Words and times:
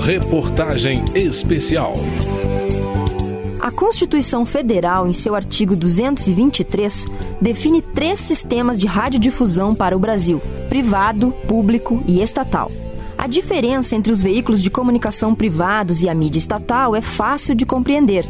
Reportagem 0.00 1.02
especial. 1.14 1.92
A 3.58 3.70
Constituição 3.70 4.44
Federal, 4.44 5.08
em 5.08 5.12
seu 5.12 5.34
artigo 5.34 5.74
223, 5.74 7.06
define 7.40 7.80
três 7.80 8.18
sistemas 8.18 8.78
de 8.78 8.86
radiodifusão 8.86 9.74
para 9.74 9.96
o 9.96 9.98
Brasil: 9.98 10.42
privado, 10.68 11.32
público 11.48 12.02
e 12.06 12.20
estatal. 12.20 12.70
A 13.16 13.26
diferença 13.26 13.96
entre 13.96 14.12
os 14.12 14.20
veículos 14.20 14.62
de 14.62 14.70
comunicação 14.70 15.34
privados 15.34 16.02
e 16.02 16.08
a 16.08 16.14
mídia 16.14 16.38
estatal 16.38 16.94
é 16.94 17.00
fácil 17.00 17.54
de 17.54 17.64
compreender. 17.64 18.26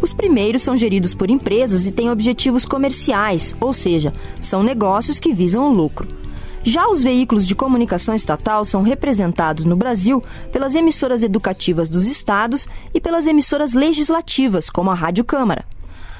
Os 0.00 0.12
primeiros 0.12 0.62
são 0.62 0.76
geridos 0.76 1.14
por 1.14 1.30
empresas 1.30 1.86
e 1.86 1.92
têm 1.92 2.10
objetivos 2.10 2.66
comerciais, 2.66 3.54
ou 3.60 3.72
seja, 3.72 4.12
são 4.40 4.62
negócios 4.62 5.20
que 5.20 5.32
visam 5.32 5.70
o 5.70 5.72
lucro. 5.72 6.21
Já 6.64 6.86
os 6.86 7.02
veículos 7.02 7.44
de 7.44 7.56
comunicação 7.56 8.14
estatal 8.14 8.64
são 8.64 8.82
representados 8.82 9.64
no 9.64 9.74
Brasil 9.74 10.22
pelas 10.52 10.76
emissoras 10.76 11.24
educativas 11.24 11.88
dos 11.88 12.06
estados 12.06 12.68
e 12.94 13.00
pelas 13.00 13.26
emissoras 13.26 13.74
legislativas, 13.74 14.70
como 14.70 14.88
a 14.88 14.94
Rádio 14.94 15.24
Câmara. 15.24 15.64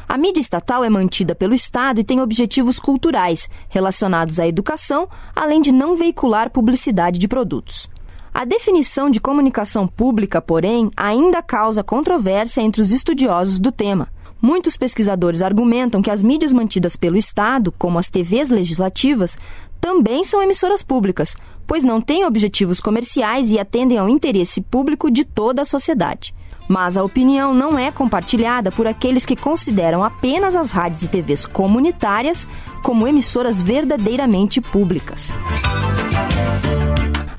A 0.09 0.19
mídia 0.19 0.41
estatal 0.41 0.83
é 0.83 0.91
mantida 0.91 1.33
pelo 1.33 1.55
Estado 1.55 2.01
e 2.01 2.05
tem 2.05 2.21
objetivos 2.21 2.81
culturais 2.81 3.49
relacionados 3.69 4.41
à 4.41 4.47
educação, 4.47 5.09
além 5.35 5.61
de 5.61 5.71
não 5.71 5.95
veicular 5.95 6.51
publicidade 6.51 7.21
de 7.21 7.29
produtos. 7.29 7.89
A 8.35 8.45
definição 8.45 9.09
de 9.09 9.21
comunicação 9.21 9.87
pública, 9.87 10.43
porém, 10.43 10.91
ainda 10.97 11.41
causa 11.41 11.85
controvérsia 11.85 12.63
entre 12.63 12.83
os 12.83 12.91
estudiosos 12.91 13.61
do 13.61 13.71
tema. 13.71 14.09
Muitos 14.41 14.77
pesquisadores 14.77 15.41
argumentam 15.41 16.03
que 16.03 16.11
as 16.11 16.21
mídias 16.21 16.53
mantidas 16.53 16.97
pelo 16.97 17.17
Estado, 17.17 17.71
como 17.79 17.97
as 17.97 18.11
TVs 18.11 18.51
legislativas, 18.51 19.39
também 19.83 20.23
são 20.23 20.41
emissoras 20.41 20.81
públicas, 20.81 21.37
pois 21.67 21.83
não 21.83 22.01
têm 22.01 22.25
objetivos 22.25 22.81
comerciais 22.81 23.51
e 23.51 23.59
atendem 23.59 23.99
ao 23.99 24.09
interesse 24.09 24.61
público 24.61 25.11
de 25.11 25.25
toda 25.25 25.63
a 25.63 25.65
sociedade. 25.65 26.33
Mas 26.69 26.97
a 26.97 27.03
opinião 27.03 27.53
não 27.53 27.77
é 27.77 27.91
compartilhada 27.91 28.71
por 28.71 28.87
aqueles 28.87 29.27
que 29.27 29.35
consideram 29.35 30.05
apenas 30.05 30.55
as 30.55 30.71
rádios 30.71 31.03
e 31.03 31.09
TVs 31.09 31.47
comunitárias 31.47 32.47
como 32.85 33.09
emissoras 33.09 33.61
verdadeiramente 33.61 34.61
públicas. 34.61 35.33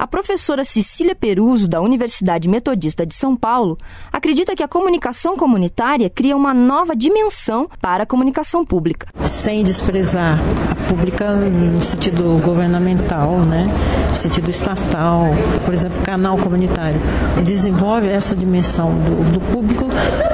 A 0.03 0.07
professora 0.07 0.65
Cecília 0.65 1.15
Peruso, 1.15 1.65
da 1.65 1.79
Universidade 1.79 2.49
Metodista 2.49 3.05
de 3.05 3.15
São 3.15 3.37
Paulo, 3.37 3.77
acredita 4.11 4.53
que 4.53 4.61
a 4.61 4.67
comunicação 4.67 5.37
comunitária 5.37 6.09
cria 6.09 6.35
uma 6.35 6.53
nova 6.53 6.93
dimensão 6.93 7.69
para 7.79 8.03
a 8.03 8.05
comunicação 8.05 8.65
pública. 8.65 9.07
Sem 9.25 9.63
desprezar 9.63 10.41
a 10.69 10.89
pública 10.89 11.31
no 11.31 11.81
sentido 11.81 12.37
governamental, 12.43 13.39
né? 13.39 13.65
no 14.09 14.13
sentido 14.13 14.49
estatal, 14.49 15.27
por 15.63 15.73
exemplo, 15.73 16.01
canal 16.01 16.37
comunitário. 16.37 16.99
Desenvolve 17.41 18.05
essa 18.07 18.35
dimensão 18.35 18.93
do, 19.05 19.31
do 19.31 19.39
público 19.53 19.87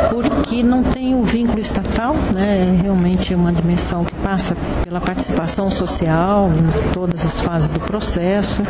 porque 0.09 0.63
não 0.63 0.83
tem 0.83 1.13
o 1.13 1.19
um 1.19 1.23
vínculo 1.23 1.59
estatal, 1.59 2.15
né? 2.33 2.69
é 2.69 2.81
realmente 2.81 3.35
uma 3.35 3.53
dimensão 3.53 4.03
que 4.03 4.15
passa 4.15 4.57
pela 4.83 4.99
participação 4.99 5.69
social 5.69 6.49
em 6.49 6.91
todas 6.91 7.23
as 7.23 7.39
fases 7.39 7.67
do 7.67 7.79
processo. 7.79 8.63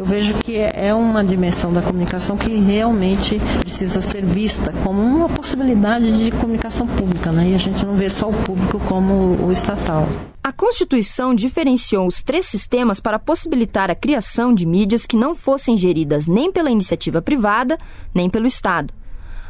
Eu 0.00 0.06
vejo 0.06 0.32
que 0.34 0.45
que 0.46 0.56
é 0.56 0.94
uma 0.94 1.24
dimensão 1.24 1.72
da 1.72 1.82
comunicação 1.82 2.36
que 2.36 2.54
realmente 2.54 3.40
precisa 3.58 4.00
ser 4.00 4.24
vista 4.24 4.72
como 4.84 5.02
uma 5.02 5.28
possibilidade 5.28 6.24
de 6.24 6.30
comunicação 6.30 6.86
pública, 6.86 7.32
né? 7.32 7.48
E 7.48 7.54
a 7.56 7.58
gente 7.58 7.84
não 7.84 7.96
vê 7.96 8.08
só 8.08 8.28
o 8.28 8.32
público 8.32 8.78
como 8.88 9.44
o 9.44 9.50
estatal. 9.50 10.08
A 10.44 10.52
Constituição 10.52 11.34
diferenciou 11.34 12.06
os 12.06 12.22
três 12.22 12.46
sistemas 12.46 13.00
para 13.00 13.18
possibilitar 13.18 13.90
a 13.90 13.96
criação 13.96 14.54
de 14.54 14.64
mídias 14.64 15.04
que 15.04 15.16
não 15.16 15.34
fossem 15.34 15.76
geridas 15.76 16.28
nem 16.28 16.52
pela 16.52 16.70
iniciativa 16.70 17.20
privada, 17.20 17.76
nem 18.14 18.30
pelo 18.30 18.46
Estado. 18.46 18.94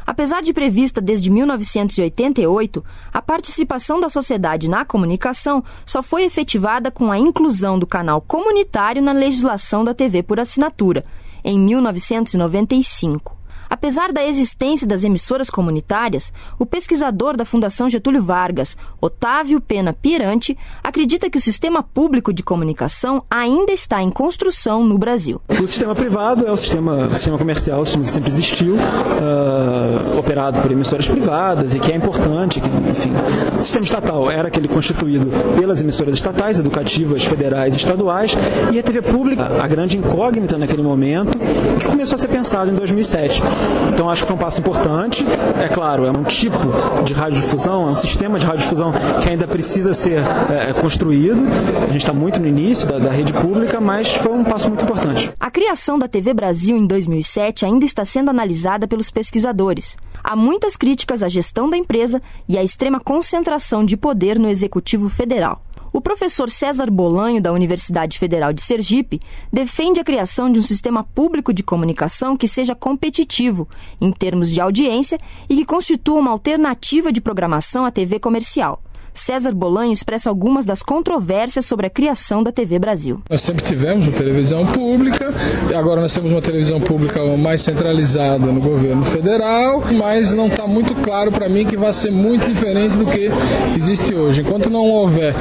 Apesar 0.07 0.41
de 0.41 0.53
prevista 0.53 1.01
desde 1.01 1.29
1988, 1.29 2.81
a 3.11 3.21
participação 3.21 3.99
da 3.99 4.07
sociedade 4.07 4.69
na 4.69 4.85
comunicação 4.85 5.61
só 5.85 6.01
foi 6.01 6.23
efetivada 6.23 6.89
com 6.89 7.11
a 7.11 7.19
inclusão 7.19 7.77
do 7.77 7.85
canal 7.85 8.21
comunitário 8.21 9.01
na 9.01 9.11
legislação 9.11 9.83
da 9.83 9.93
TV 9.93 10.23
por 10.23 10.39
assinatura, 10.39 11.03
em 11.43 11.59
1995. 11.59 13.36
Apesar 13.69 14.11
da 14.11 14.25
existência 14.25 14.87
das 14.87 15.03
emissoras 15.03 15.49
comunitárias, 15.49 16.31
o 16.59 16.65
pesquisador 16.65 17.35
da 17.35 17.45
Fundação 17.45 17.89
Getúlio 17.89 18.21
Vargas, 18.21 18.77
Otávio 19.01 19.59
Pena 19.61 19.93
Pirante, 19.93 20.57
acredita 20.83 21.29
que 21.29 21.37
o 21.37 21.41
sistema 21.41 21.83
público 21.83 22.33
de 22.33 22.43
comunicação 22.43 23.23
ainda 23.29 23.71
está 23.71 24.01
em 24.01 24.09
construção 24.09 24.83
no 24.83 24.97
Brasil. 24.97 25.41
O 25.49 25.67
sistema 25.67 25.95
privado 25.95 26.45
é 26.45 26.51
o 26.51 26.57
sistema, 26.57 27.07
o 27.07 27.13
sistema 27.13 27.37
comercial, 27.37 27.81
o 27.81 27.85
sistema 27.85 28.05
que 28.05 28.11
sempre 28.11 28.29
existiu, 28.29 28.75
uh, 28.75 30.19
operado 30.19 30.59
por 30.59 30.71
emissoras 30.71 31.07
privadas 31.07 31.73
e 31.73 31.79
que 31.79 31.91
é 31.91 31.95
importante, 31.95 32.59
que, 32.59 32.67
enfim. 32.67 33.11
O 33.57 33.61
sistema 33.61 33.85
estatal 33.85 34.29
era 34.29 34.47
aquele 34.47 34.67
constituído 34.67 35.27
pelas 35.59 35.81
emissoras 35.81 36.15
estatais, 36.15 36.59
educativas, 36.59 37.23
federais 37.23 37.75
e 37.75 37.77
estaduais, 37.77 38.35
e 38.71 38.79
a 38.79 38.83
TV 38.83 39.01
pública, 39.01 39.49
a 39.61 39.67
grande 39.67 39.97
incógnita 39.97 40.57
naquele 40.57 40.81
momento, 40.81 41.37
que 41.79 41.85
começou 41.85 42.15
a 42.15 42.17
ser 42.17 42.27
pensado 42.27 42.71
em 42.71 42.75
2007. 42.75 43.41
Então 43.89 44.09
acho 44.09 44.21
que 44.21 44.27
foi 44.27 44.35
um 44.35 44.39
passo 44.39 44.59
importante. 44.59 45.25
É 45.59 45.67
claro, 45.67 46.05
é 46.05 46.11
um 46.11 46.23
tipo 46.23 46.57
de 47.03 47.13
radiodifusão, 47.13 47.87
é 47.87 47.91
um 47.91 47.95
sistema 47.95 48.39
de 48.39 48.45
radiodifusão 48.45 48.93
que 49.21 49.29
ainda 49.29 49.47
precisa 49.47 49.93
ser 49.93 50.21
é, 50.49 50.73
construído. 50.73 51.39
A 51.83 51.91
gente 51.91 51.97
está 51.97 52.13
muito 52.13 52.39
no 52.39 52.47
início 52.47 52.87
da, 52.87 52.99
da 52.99 53.11
rede 53.11 53.33
pública, 53.33 53.81
mas 53.81 54.13
foi 54.15 54.31
um 54.31 54.43
passo 54.43 54.67
muito 54.67 54.83
importante. 54.83 55.31
A 55.39 55.49
criação 55.49 55.97
da 55.97 56.07
TV 56.07 56.33
Brasil 56.33 56.77
em 56.77 56.85
2007 56.85 57.65
ainda 57.65 57.85
está 57.85 58.05
sendo 58.05 58.29
analisada 58.29 58.87
pelos 58.87 59.09
pesquisadores. 59.09 59.97
Há 60.23 60.35
muitas 60.35 60.75
críticas 60.75 61.23
à 61.23 61.27
gestão 61.27 61.69
da 61.69 61.77
empresa 61.77 62.21
e 62.47 62.57
à 62.57 62.63
extrema 62.63 62.99
concentração 62.99 63.83
de 63.83 63.95
poder 63.95 64.37
no 64.37 64.49
Executivo 64.49 65.09
Federal. 65.09 65.61
O 65.97 66.01
professor 66.07 66.47
César 66.51 66.91
Bolanho, 66.91 67.41
da 67.41 67.51
Universidade 67.51 68.19
Federal 68.19 68.53
de 68.53 68.61
Sergipe, 68.61 69.19
defende 69.51 69.99
a 69.99 70.03
criação 70.03 70.47
de 70.51 70.59
um 70.59 70.61
sistema 70.61 71.03
público 71.03 71.51
de 71.51 71.63
comunicação 71.63 72.37
que 72.37 72.47
seja 72.47 72.75
competitivo 72.75 73.67
em 73.99 74.11
termos 74.11 74.51
de 74.51 74.61
audiência 74.61 75.19
e 75.49 75.55
que 75.55 75.65
constitua 75.65 76.19
uma 76.19 76.29
alternativa 76.29 77.11
de 77.11 77.19
programação 77.19 77.83
à 77.83 77.89
TV 77.89 78.19
comercial. 78.19 78.79
César 79.17 79.53
Bolanho 79.53 79.91
expressa 79.91 80.29
algumas 80.29 80.63
das 80.63 80.83
controvérsias 80.83 81.65
sobre 81.65 81.87
a 81.87 81.89
criação 81.89 82.43
da 82.43 82.51
TV 82.51 82.77
Brasil. 82.77 83.19
Nós 83.29 83.41
sempre 83.41 83.65
tivemos 83.65 84.05
uma 84.05 84.15
televisão 84.15 84.65
pública, 84.67 85.33
e 85.69 85.73
agora 85.73 86.01
nós 86.01 86.13
temos 86.13 86.31
uma 86.31 86.41
televisão 86.41 86.79
pública 86.79 87.19
mais 87.35 87.61
centralizada 87.61 88.45
no 88.45 88.61
governo 88.61 89.03
federal, 89.03 89.83
mas 89.97 90.31
não 90.31 90.47
está 90.47 90.67
muito 90.67 90.93
claro 90.95 91.31
para 91.31 91.49
mim 91.49 91.65
que 91.65 91.75
vai 91.75 91.91
ser 91.91 92.11
muito 92.11 92.47
diferente 92.47 92.95
do 92.95 93.05
que 93.05 93.31
existe 93.75 94.13
hoje. 94.13 94.41
Enquanto 94.41 94.69
não 94.69 94.85
houver 94.85 95.33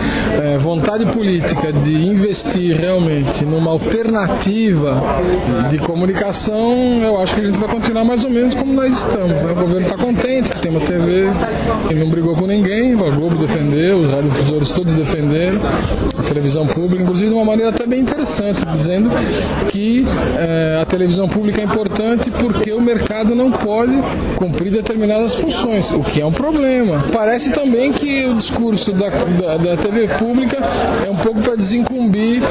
é, 0.43 0.57
vontade 0.57 1.05
política 1.13 1.73
de 1.73 1.95
investir 1.95 2.77
realmente 2.77 3.45
numa 3.45 3.71
alternativa 3.71 5.03
de 5.69 5.79
comunicação, 5.79 7.03
eu 7.03 7.21
acho 7.21 7.35
que 7.35 7.43
a 7.43 7.45
gente 7.45 7.59
vai 7.59 7.69
continuar 7.69 8.05
mais 8.05 8.25
ou 8.25 8.31
menos 8.31 8.55
como 8.55 8.73
nós 8.73 8.93
estamos. 8.93 9.43
Né? 9.43 9.53
O 9.53 9.55
governo 9.55 9.83
está 9.83 9.97
contente 9.97 10.49
que 10.49 10.61
tem 10.61 10.71
uma 10.71 10.81
TV, 10.81 11.27
não 11.95 12.09
brigou 12.09 12.35
com 12.35 12.47
ninguém, 12.47 12.95
a 12.95 13.11
Globo 13.11 13.37
defendeu 13.37 13.66
defender, 13.67 13.95
os 13.95 14.11
radiodifusores 14.11 14.71
todos 14.71 14.95
defenderem, 14.95 15.59
a 16.19 16.23
televisão 16.23 16.67
pública, 16.67 17.03
inclusive 17.03 17.29
de 17.29 17.35
uma 17.35 17.45
maneira 17.45 17.71
até 17.71 17.87
bem 17.87 18.01
interessante, 18.01 18.65
dizendo 18.67 19.11
que 19.71 20.05
é, 20.37 20.79
a 20.81 20.85
televisão 20.85 21.29
pública 21.29 21.61
é 21.61 21.65
importante 21.65 22.31
porque 22.31 22.73
o 22.73 22.81
mercado 22.81 23.35
não 23.35 23.51
pode 23.51 23.93
cumprir 24.37 24.71
determinadas 24.71 25.35
funções, 25.35 25.91
o 25.91 26.03
que 26.03 26.21
é 26.21 26.27
um 26.27 26.33
problema. 26.33 27.05
Parece 27.13 27.53
também 27.53 27.93
que 27.93 28.27
o 28.27 28.35
discurso 28.35 28.93
da, 28.93 29.09
da, 29.09 29.57
da 29.57 29.77
TV 29.77 30.09
pública 30.17 30.59
é 31.05 31.11
um 31.11 31.17
pouco 31.17 31.43
para 31.43 31.57
desincumbir 31.57 32.43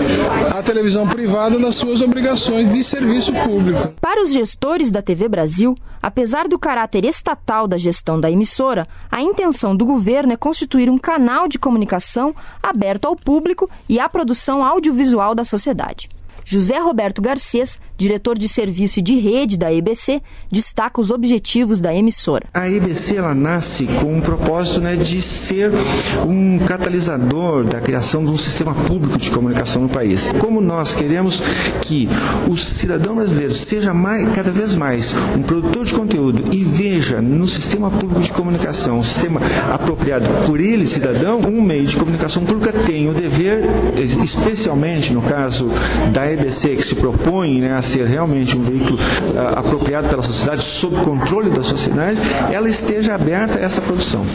a 0.54 0.62
televisão 0.62 1.08
privada 1.08 1.60
das 1.60 1.76
suas 1.76 2.02
obrigações 2.02 2.70
de 2.70 2.84
serviço 2.84 3.32
público. 3.34 3.94
Para 4.02 4.22
os 4.22 4.34
gestores 4.34 4.92
da 4.92 5.02
TV 5.02 5.28
Brasil, 5.28 5.76
apesar 6.02 6.48
do 6.48 6.60
caráter 6.60 7.06
estatal 7.06 7.68
da 7.68 7.78
gestão 7.78 8.20
da 8.20 8.30
emissora, 8.30 8.88
a 9.12 9.22
intenção 9.22 9.76
do 9.76 9.86
governo 9.86 10.34
é 10.34 10.38
constituir 10.38 10.90
um 10.90 10.98
canal 11.06 11.48
de 11.48 11.60
comunicação 11.60 12.36
aberto 12.64 13.06
ao 13.06 13.16
público 13.16 13.70
e 13.88 14.00
à 14.00 14.10
produção 14.10 14.66
audiovisual 14.66 15.36
da 15.36 15.44
sociedade. 15.46 16.10
José 16.44 16.80
Roberto 16.80 17.22
Garcês, 17.22 17.80
diretor 17.98 18.38
de 18.38 18.48
serviço 18.48 19.00
e 19.00 19.02
de 19.02 19.16
rede 19.18 19.58
da 19.58 19.74
EBC, 19.74 20.22
destaca 20.52 21.00
os 21.00 21.12
objetivos 21.12 21.80
da 21.80 21.94
emissora. 21.94 22.48
A 22.54 22.70
EBC 22.70 23.18
ela 23.18 23.34
nasce 23.34 23.86
com 23.86 24.18
um 24.18 24.22
propósito 24.22 24.82
né, 24.82 24.96
de 24.96 25.22
ser 25.22 25.72
um 26.28 26.60
catalisador 26.60 27.64
da 27.64 27.80
criação 27.80 28.24
de 28.24 28.32
um 28.32 28.38
sistema 28.38 28.74
público 28.74 29.18
de 29.18 29.30
comunicação 29.30 29.84
no 29.84 29.90
país. 29.90 30.32
Como 30.40 30.62
nós 30.62 30.96
queremos 30.96 31.42
que 31.82 32.08
o 32.50 32.58
cidadão 32.58 33.16
brasileiro 33.16 33.54
seja 33.54 33.94
mais, 33.94 34.28
cada 34.30 34.52
vez 34.52 34.76
mais 34.76 35.16
um 35.36 35.42
produtor 35.42 35.86
de 35.86 35.94
conteúdo 35.94 36.54
e 36.54 36.64
veja 36.64 37.22
no 37.22 37.48
sistema 37.48 37.90
público 37.90 38.22
de 38.22 38.32
comunicação, 38.32 39.00
um 39.00 39.04
sistema 39.04 39.40
apropriado 39.72 40.26
por 40.46 40.60
ele, 40.60 40.86
cidadão, 40.86 41.40
um 41.40 41.62
meio 41.62 41.86
de 41.86 41.96
comunicação 41.96 42.44
pública 42.44 42.74
tem 42.86 43.10
o 43.10 43.14
dever, 43.14 43.64
especialmente 44.24 45.14
no 45.14 45.22
caso 45.22 45.70
da 46.12 46.32
EBC, 46.32 46.76
que 46.76 46.84
se 46.84 46.96
propõe 46.96 47.62
né, 47.62 47.74
a 47.74 47.82
ser 47.86 48.06
realmente 48.06 48.58
um 48.58 48.64
veículo 48.64 48.98
uh, 48.98 49.60
apropriado 49.60 50.10
pela 50.10 50.24
sociedade, 50.24 50.64
sob 50.64 50.98
controle 51.04 51.50
da 51.50 51.64
sociedade, 51.64 52.20
ela 52.52 52.70
esteja 52.70 53.16
aberta 53.16 53.60
a 53.60 53.62
essa 53.62 53.82
produção. 53.82 54.26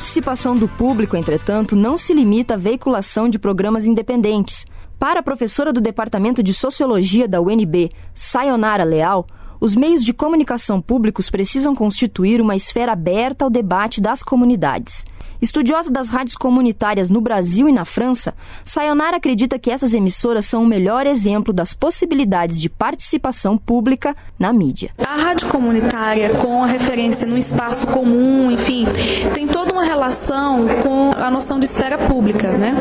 participação 0.00 0.56
do 0.56 0.66
público, 0.66 1.16
entretanto, 1.16 1.76
não 1.76 1.98
se 1.98 2.14
limita 2.14 2.54
à 2.54 2.56
veiculação 2.56 3.28
de 3.28 3.38
programas 3.38 3.86
independentes. 3.86 4.64
Para 5.00 5.20
a 5.20 5.22
professora 5.22 5.72
do 5.72 5.80
Departamento 5.80 6.42
de 6.42 6.52
Sociologia 6.52 7.26
da 7.26 7.40
UNB, 7.40 7.90
Sayonara 8.12 8.84
Leal, 8.84 9.26
os 9.58 9.74
meios 9.74 10.04
de 10.04 10.12
comunicação 10.12 10.78
públicos 10.78 11.30
precisam 11.30 11.74
constituir 11.74 12.38
uma 12.38 12.54
esfera 12.54 12.92
aberta 12.92 13.46
ao 13.46 13.50
debate 13.50 13.98
das 13.98 14.22
comunidades. 14.22 15.06
Estudiosa 15.40 15.90
das 15.90 16.08
rádios 16.08 16.36
comunitárias 16.36 17.08
no 17.08 17.20
Brasil 17.20 17.68
e 17.68 17.72
na 17.72 17.84
França, 17.84 18.34
Sayonara 18.64 19.16
acredita 19.16 19.58
que 19.58 19.70
essas 19.70 19.94
emissoras 19.94 20.44
são 20.44 20.62
o 20.62 20.66
melhor 20.66 21.06
exemplo 21.06 21.52
das 21.52 21.72
possibilidades 21.72 22.60
de 22.60 22.68
participação 22.68 23.56
pública 23.56 24.14
na 24.38 24.52
mídia. 24.52 24.90
A 24.98 25.16
rádio 25.16 25.48
comunitária, 25.48 26.30
com 26.30 26.62
a 26.62 26.66
referência 26.66 27.26
no 27.26 27.36
espaço 27.36 27.86
comum, 27.86 28.50
enfim, 28.50 28.84
tem 29.32 29.46
toda 29.46 29.72
uma 29.72 29.84
relação 29.84 30.66
com 30.82 31.12
a 31.12 31.30
noção 31.30 31.58
de 31.58 31.64
esfera 31.64 31.96
pública, 31.96 32.48
né? 32.52 32.74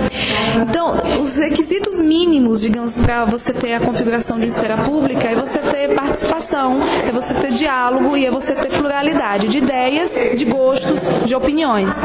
Então, 0.62 0.96
os 1.22 1.38
requisitos 1.38 2.02
mínimos, 2.02 2.62
digamos, 2.62 2.98
para 2.98 3.26
você 3.26 3.54
ter 3.54 3.74
a 3.74 3.80
configuração 3.80 4.38
de 4.38 4.48
esfera 4.48 4.78
pública 4.78 5.30
é 5.30 5.36
você 5.36 5.60
ter 5.60 5.96
participação, 5.96 6.80
é 7.08 7.12
você 7.12 7.34
ter 7.34 7.52
diálogo 7.52 8.18
e 8.18 8.26
é 8.26 8.32
você 8.32 8.54
ter 8.54 8.70
pluralidade 8.70 9.48
de 9.48 9.60
ideias, 9.60 10.12
de 10.36 10.46
gostos, 10.46 11.00
de 11.26 11.36
opiniões. 11.36 11.96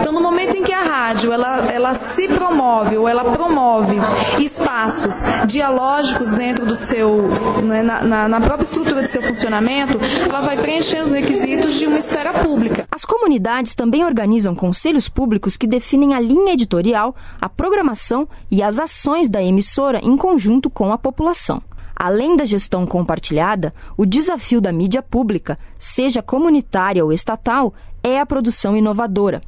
Então, 0.00 0.12
no 0.12 0.20
momento 0.20 0.56
em 0.56 0.62
que 0.62 0.72
a 0.72 0.82
rádio 0.82 1.32
ela, 1.32 1.66
ela 1.70 1.94
se 1.94 2.28
promove 2.28 2.96
ou 2.96 3.08
ela 3.08 3.24
promove 3.24 3.96
espaços 4.38 5.22
dialógicos 5.46 6.32
dentro 6.32 6.66
do 6.66 6.76
seu, 6.76 7.28
né, 7.62 7.82
na, 7.82 8.28
na 8.28 8.40
própria 8.40 8.64
estrutura 8.64 9.02
do 9.02 9.06
seu 9.06 9.22
funcionamento, 9.22 9.98
ela 10.28 10.40
vai 10.40 10.56
preencher 10.56 11.00
os 11.00 11.12
requisitos 11.12 11.74
de 11.74 11.86
uma 11.86 11.98
esfera 11.98 12.32
pública. 12.32 12.86
As 12.90 13.04
comunidades 13.04 13.74
também 13.74 14.04
organizam 14.04 14.54
conselhos 14.54 15.08
públicos 15.08 15.56
que 15.56 15.66
definem 15.66 16.14
a 16.14 16.20
linha 16.20 16.52
editorial, 16.52 17.14
a 17.40 17.48
programação 17.48 18.28
e 18.50 18.62
as 18.62 18.78
ações 18.78 19.28
da 19.28 19.42
emissora 19.42 20.00
em 20.02 20.16
conjunto 20.16 20.68
com 20.70 20.92
a 20.92 20.98
população. 20.98 21.62
Além 21.96 22.36
da 22.36 22.44
gestão 22.44 22.86
compartilhada, 22.86 23.72
o 23.96 24.04
desafio 24.04 24.60
da 24.60 24.72
mídia 24.72 25.00
pública, 25.00 25.58
seja 25.78 26.20
comunitária 26.20 27.04
ou 27.04 27.12
estatal, 27.12 27.72
é 28.02 28.18
a 28.18 28.26
produção 28.26 28.76
inovadora. 28.76 29.40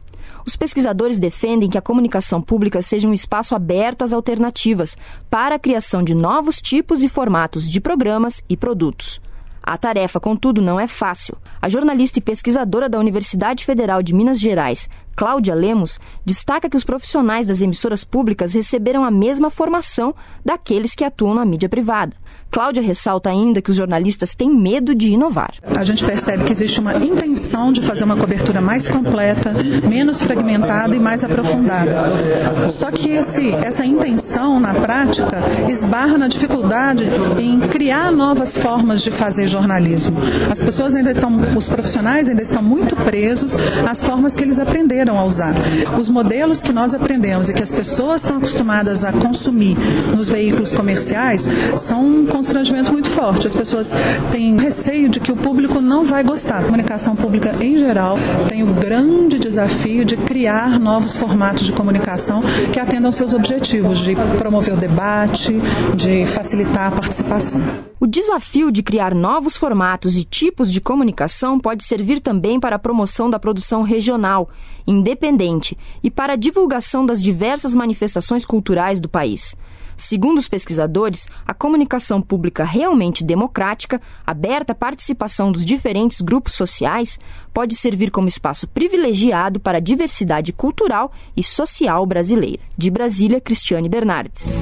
Os 0.47 0.55
pesquisadores 0.55 1.19
defendem 1.19 1.69
que 1.69 1.77
a 1.77 1.83
comunicação 1.83 2.41
pública 2.41 2.81
seja 2.81 3.09
um 3.09 3.13
espaço 3.13 3.57
aberto 3.57 4.03
às 4.03 4.13
alternativas 4.13 4.97
para 5.29 5.57
a 5.57 5.59
criação 5.59 6.05
de 6.05 6.15
novos 6.15 6.63
tipos 6.63 7.03
e 7.03 7.09
formatos 7.09 7.69
de 7.69 7.81
programas 7.81 8.45
e 8.49 8.57
produtos. 8.57 9.21
A 9.61 9.77
tarefa, 9.77 10.21
contudo, 10.21 10.63
não 10.63 10.79
é 10.79 10.87
fácil. 10.87 11.37
A 11.61 11.69
jornalista 11.69 12.21
e 12.21 12.23
pesquisadora 12.23 12.89
da 12.89 13.01
Universidade 13.01 13.65
Federal 13.65 14.01
de 14.01 14.15
Minas 14.15 14.39
Gerais, 14.39 14.89
Cláudia 15.17 15.55
Lemos, 15.55 15.99
destaca 16.27 16.69
que 16.69 16.77
os 16.77 16.85
profissionais 16.85 17.47
das 17.47 17.63
emissoras 17.63 18.05
públicas 18.05 18.53
receberam 18.53 19.03
a 19.03 19.11
mesma 19.11 19.49
formação 19.49 20.15
daqueles 20.45 20.95
que 20.95 21.05
atuam 21.05 21.35
na 21.35 21.45
mídia 21.45 21.71
privada. 21.71 22.15
Cláudia 22.51 22.83
ressalta 22.83 23.29
ainda 23.29 23.61
que 23.61 23.71
os 23.71 23.77
jornalistas 23.77 24.35
têm 24.35 24.49
medo 24.49 24.95
de 24.95 25.13
inovar. 25.13 25.55
A 25.75 25.85
gente 25.85 26.05
percebe 26.05 26.45
que 26.45 26.53
existe 26.53 26.81
uma 26.81 26.95
intenção 26.95 27.73
de 27.73 27.83
fazer 27.83 28.05
uma 28.05 28.17
cobertura 28.17 28.61
mais 28.61 28.89
completa, 28.89 29.53
menos 29.87 30.23
fragmentada 30.23 30.95
e 30.95 30.99
mais 30.99 31.25
aprofundada. 31.25 32.69
Só 32.71 32.91
que 32.91 33.11
esse, 33.11 33.51
essa 33.51 33.85
intenção, 33.85 34.61
na 34.61 34.73
prática, 34.73 35.39
esbarra 35.69 36.17
na 36.17 36.29
dificuldade 36.29 37.05
em 37.39 37.61
criar 37.69 38.11
novas 38.11 38.57
formas 38.57 39.03
de 39.03 39.11
fazer 39.11 39.49
jornalismo. 39.49 40.17
As 40.51 40.61
pessoas 40.61 40.95
ainda 40.95 41.11
estão, 41.11 41.57
os 41.57 41.69
profissionais 41.69 42.29
ainda 42.29 42.43
estão 42.43 42.63
muito 42.63 42.97
presos 42.97 43.55
às 43.89 44.03
formas 44.03 44.35
que 44.35 44.43
eles 44.43 44.59
aprenderam 44.59 45.06
a 45.15 45.25
usar. 45.25 45.55
Os 45.99 46.09
modelos 46.09 46.63
que 46.63 46.73
nós 46.73 46.95
aprendemos 46.95 47.49
e 47.49 47.55
que 47.55 47.63
as 47.63 47.71
pessoas 47.71 48.23
estão 48.23 48.39
acostumadas 48.39 49.05
a 49.05 49.13
consumir 49.13 49.77
nos 50.17 50.29
veículos 50.29 50.73
comerciais 50.73 51.47
são 51.75 52.27
constrangimento 52.27 52.93
muito 52.93 53.11
forte. 53.11 53.47
As 53.47 53.55
pessoas 53.55 53.93
têm 54.31 54.57
receio 54.57 55.09
de 55.09 55.21
que 55.21 55.31
o 55.31 55.37
público 55.37 55.81
não 55.81 56.05
vai 56.05 56.25
gostar. 56.25 56.61
A 56.61 56.63
comunicação 56.63 57.15
pública, 57.15 57.55
em 57.61 57.77
geral, 57.77 58.17
tem 58.49 58.63
o 58.63 58.73
grande 58.73 59.39
desafio 59.39 60.05
de 60.05 60.17
criar 60.17 60.79
novos 60.79 61.15
formatos 61.15 61.65
de 61.65 61.73
comunicação 61.73 62.43
que 62.73 62.81
atendam 62.81 63.13
seus 63.13 63.35
objetivos 63.35 63.99
de 63.99 64.17
promover 64.39 64.75
o 64.75 64.77
debate, 64.77 65.61
de 65.95 66.25
facilitar 66.25 66.89
a 66.89 66.91
participação. 66.93 67.61
O 67.99 68.07
desafio 68.07 68.71
de 68.71 68.83
criar 68.83 69.15
novos 69.15 69.57
formatos 69.57 70.19
e 70.19 70.25
tipos 70.25 70.71
de 70.71 70.83
comunicação 70.83 71.59
pode 71.59 71.83
servir 71.83 72.21
também 72.21 72.61
para 72.61 72.77
a 72.77 72.79
promoção 72.79 73.31
da 73.31 73.39
produção 73.39 73.81
regional, 73.81 74.51
independente 74.87 75.79
e 76.03 76.11
para 76.11 76.35
a 76.35 76.37
divulgação 76.37 77.07
das 77.07 77.23
diversas 77.23 77.75
manifestações 77.75 78.45
culturais 78.45 79.01
do 79.01 79.09
país. 79.09 79.57
Segundo 79.97 80.37
os 80.37 80.47
pesquisadores, 80.47 81.27
a 81.47 81.55
comunicação 81.55 82.21
pública 82.21 82.65
realmente 82.65 83.25
democrática, 83.25 83.99
aberta 84.27 84.73
à 84.73 84.77
participação 84.77 85.51
dos 85.51 85.65
diferentes 85.65 86.21
grupos 86.21 86.53
sociais, 86.53 87.19
pode 87.55 87.75
servir 87.75 88.11
como 88.11 88.29
espaço 88.29 88.69
privilegiado 88.69 89.59
para 89.59 89.79
a 89.79 89.81
diversidade 89.81 90.53
cultural 90.53 91.11
e 91.35 91.43
social 91.43 92.05
brasileira. 92.05 92.61
De 92.77 92.91
Brasília, 92.91 93.41
Cristiane 93.41 93.89
Bernardes. 93.89 94.55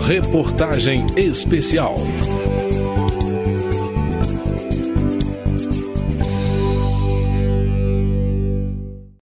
Reportagem 0.00 1.04
especial. 1.16 1.94